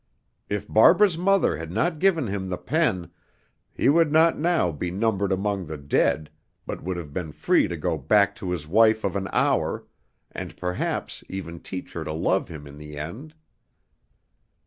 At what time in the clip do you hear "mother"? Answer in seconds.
1.15-1.57